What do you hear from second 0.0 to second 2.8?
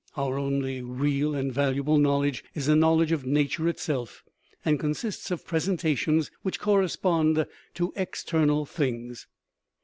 Our only real and valuable knowledge is a